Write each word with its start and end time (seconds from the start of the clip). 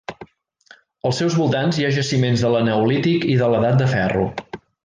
Als 1.09 1.19
seus 1.23 1.35
voltants 1.41 1.79
hi 1.81 1.87
ha 1.89 1.93
jaciments 1.99 2.47
de 2.47 2.53
l'eneolític 2.57 3.31
i 3.37 3.39
de 3.43 3.55
l'Edat 3.55 3.81
de 3.83 3.93
Ferro. 3.97 4.29